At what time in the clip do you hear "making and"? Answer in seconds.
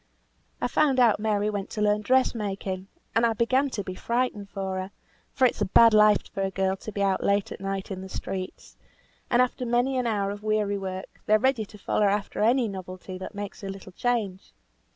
2.33-3.23